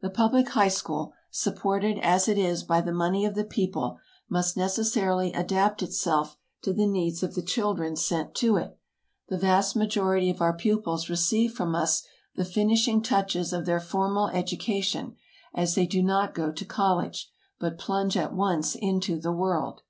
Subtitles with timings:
[0.00, 4.56] The public high school, supported as it is by the money of the people, must
[4.56, 8.78] necessarily adapt itself to the needs of the children sent to it;
[9.28, 12.02] the vast majority of our pupils receive from us
[12.36, 15.16] the "finishing touches" of their formal education,
[15.52, 19.82] as they do not go to college, but plunge at once into "the world."